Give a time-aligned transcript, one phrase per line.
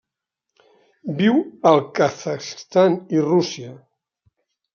[1.19, 1.37] Viu
[1.73, 3.77] al Kazakhstan i Rússia.